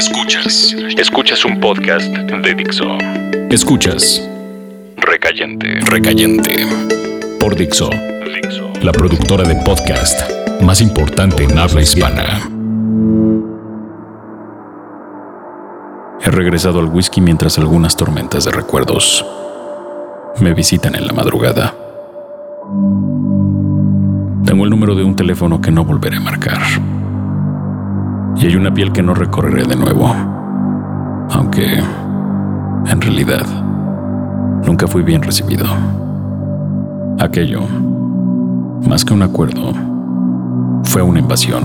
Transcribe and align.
Escuchas. 0.00 0.74
Escuchas 0.96 1.44
un 1.44 1.60
podcast 1.60 2.06
de 2.06 2.54
Dixo. 2.54 2.86
Escuchas. 3.50 4.26
Recayente. 4.96 5.78
Recayente. 5.82 6.66
Por 7.38 7.54
Dixo. 7.54 7.90
Dixo. 7.90 8.72
La 8.80 8.92
productora 8.92 9.46
de 9.46 9.56
podcast 9.56 10.18
más 10.62 10.80
importante 10.80 11.44
en 11.44 11.58
habla 11.58 11.82
hispana. 11.82 12.48
He 16.22 16.30
regresado 16.30 16.80
al 16.80 16.86
whisky 16.86 17.20
mientras 17.20 17.58
algunas 17.58 17.94
tormentas 17.94 18.46
de 18.46 18.52
recuerdos 18.52 19.22
me 20.40 20.54
visitan 20.54 20.94
en 20.94 21.06
la 21.06 21.12
madrugada. 21.12 21.74
Tengo 24.46 24.64
el 24.64 24.70
número 24.70 24.94
de 24.94 25.04
un 25.04 25.14
teléfono 25.14 25.60
que 25.60 25.70
no 25.70 25.84
volveré 25.84 26.16
a 26.16 26.20
marcar. 26.20 26.62
Y 28.36 28.46
hay 28.46 28.56
una 28.56 28.72
piel 28.72 28.92
que 28.92 29.02
no 29.02 29.14
recorreré 29.14 29.64
de 29.64 29.76
nuevo. 29.76 30.14
Aunque, 31.30 31.78
en 32.86 33.00
realidad, 33.00 33.46
nunca 34.66 34.86
fui 34.86 35.02
bien 35.02 35.22
recibido. 35.22 35.66
Aquello, 37.18 37.62
más 38.88 39.04
que 39.04 39.12
un 39.12 39.22
acuerdo, 39.22 39.72
fue 40.84 41.02
una 41.02 41.20
invasión. 41.20 41.64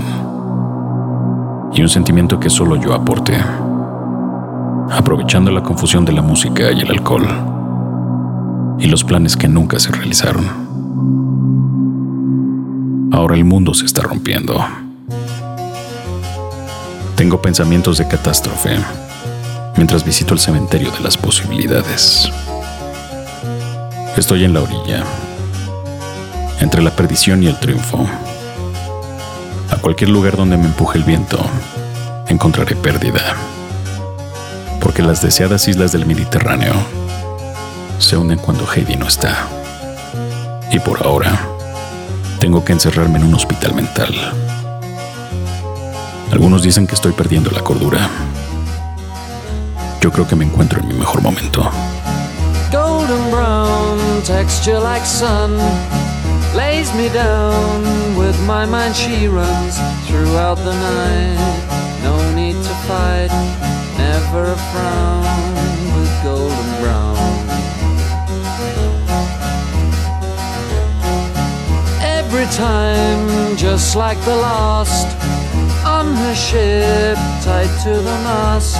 Y 1.72 1.82
un 1.82 1.88
sentimiento 1.88 2.38
que 2.38 2.50
solo 2.50 2.76
yo 2.76 2.94
aporté. 2.94 3.36
Aprovechando 4.90 5.50
la 5.50 5.62
confusión 5.62 6.04
de 6.04 6.12
la 6.12 6.22
música 6.22 6.70
y 6.72 6.80
el 6.80 6.90
alcohol. 6.90 7.26
Y 8.78 8.86
los 8.88 9.04
planes 9.04 9.36
que 9.36 9.48
nunca 9.48 9.78
se 9.78 9.92
realizaron. 9.92 10.44
Ahora 13.12 13.34
el 13.34 13.44
mundo 13.44 13.72
se 13.74 13.86
está 13.86 14.02
rompiendo. 14.02 14.54
Tengo 17.16 17.40
pensamientos 17.40 17.96
de 17.96 18.06
catástrofe 18.06 18.76
mientras 19.74 20.04
visito 20.04 20.34
el 20.34 20.40
cementerio 20.40 20.90
de 20.90 21.00
las 21.00 21.16
posibilidades. 21.16 22.30
Estoy 24.18 24.44
en 24.44 24.52
la 24.52 24.60
orilla, 24.60 25.02
entre 26.60 26.82
la 26.82 26.90
perdición 26.90 27.42
y 27.42 27.46
el 27.46 27.58
triunfo. 27.58 28.06
A 29.70 29.76
cualquier 29.76 30.10
lugar 30.10 30.36
donde 30.36 30.58
me 30.58 30.66
empuje 30.66 30.98
el 30.98 31.04
viento, 31.04 31.38
encontraré 32.28 32.76
pérdida. 32.76 33.34
Porque 34.78 35.02
las 35.02 35.22
deseadas 35.22 35.68
islas 35.68 35.92
del 35.92 36.04
Mediterráneo 36.04 36.74
se 37.98 38.18
hunden 38.18 38.38
cuando 38.38 38.70
Heidi 38.70 38.96
no 38.96 39.08
está. 39.08 39.48
Y 40.70 40.78
por 40.80 41.02
ahora, 41.02 41.48
tengo 42.40 42.62
que 42.62 42.74
encerrarme 42.74 43.18
en 43.18 43.24
un 43.24 43.34
hospital 43.34 43.74
mental. 43.74 44.14
Algunos 46.30 46.62
dicen 46.62 46.86
que 46.86 46.94
estoy 46.94 47.12
perdiendo 47.12 47.50
la 47.50 47.62
cordura. 47.62 48.08
Yo 50.00 50.10
creo 50.10 50.26
que 50.26 50.36
me 50.36 50.44
encuentro 50.44 50.80
en 50.80 50.88
mi 50.88 50.94
mejor 50.94 51.22
momento. 51.22 51.70
Golden 52.70 53.30
brown 53.30 54.22
texture 54.24 54.78
like 54.78 55.06
sun 55.06 55.56
lays 56.56 56.92
me 56.94 57.08
down 57.08 58.16
with 58.16 58.36
my 58.46 58.66
mind 58.66 58.94
she 58.94 59.28
runs 59.28 59.78
throughout 60.06 60.58
the 60.58 60.74
night. 60.74 61.38
No 62.02 62.16
need 62.34 62.54
to 62.54 62.74
fight, 62.86 63.30
never 63.96 64.52
a 64.52 64.56
frown 64.72 65.24
with 65.96 66.10
golden 66.22 66.80
brown. 66.80 67.16
Every 72.00 72.46
time, 72.56 73.56
just 73.56 73.96
like 73.96 74.18
the 74.24 74.36
last, 74.36 75.06
ship, 76.50 77.18
tied 77.42 77.72
to 77.82 77.90
the 77.90 78.16
mast, 78.22 78.76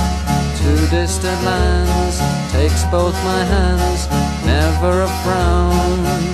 to 0.59 0.70
distant 0.89 1.42
lands, 1.42 2.19
takes 2.53 2.84
both 2.84 3.14
my 3.25 3.42
hands, 3.42 4.06
never 4.47 5.03
a 5.03 5.08
frown 5.25 6.25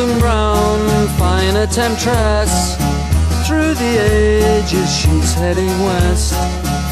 golden 0.00 0.18
brown, 0.18 1.08
fine 1.18 1.56
a 1.56 1.66
temptress. 1.66 2.76
Through 3.46 3.74
the 3.74 3.92
ages, 3.98 4.88
she's 4.96 5.34
heading 5.34 5.68
west. 5.84 6.34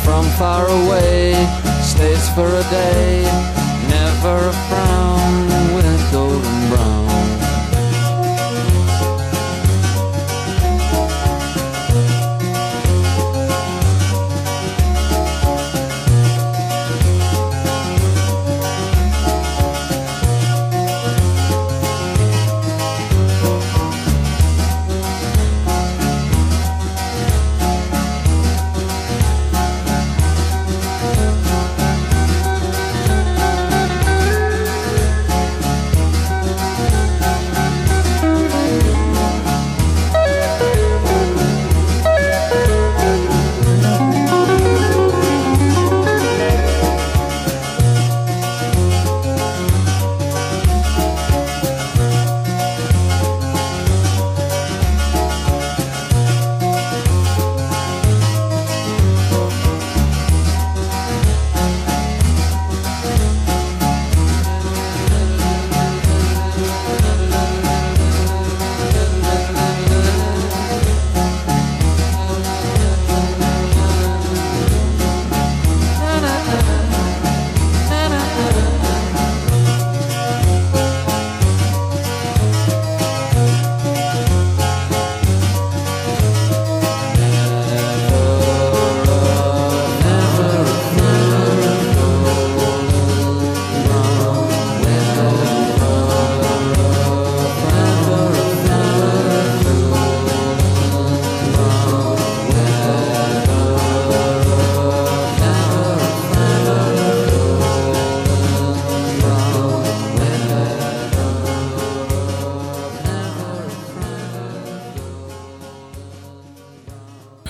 From 0.04 0.24
far 0.36 0.66
away, 0.66 1.32
stays 1.82 2.28
for 2.34 2.48
a 2.48 2.62
day. 2.70 3.22
Never 3.88 4.48
a 4.48 4.52
frown 4.68 5.74